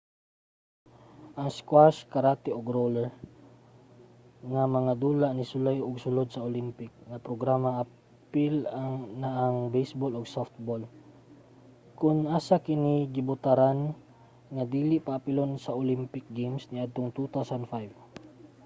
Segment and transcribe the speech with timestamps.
[1.39, 3.07] ang squash karate ug roller
[4.51, 8.55] nga mga dula nisulay ug sulod sa olympic nga programa apil
[9.21, 10.83] na ang baseball ug softball
[11.99, 13.79] kon asa kini gibotaran
[14.53, 17.89] nga dili paapilon sa olympic games niadtong 2005